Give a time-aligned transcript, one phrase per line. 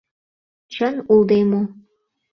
[0.73, 1.61] Чын улде мо.